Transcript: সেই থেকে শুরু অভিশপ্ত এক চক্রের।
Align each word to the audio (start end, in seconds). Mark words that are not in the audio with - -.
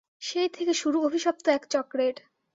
সেই 0.21 0.49
থেকে 0.49 0.73
শুরু 0.73 0.97
অভিশপ্ত 1.01 1.45
এক 1.47 1.63
চক্রের। 1.69 2.15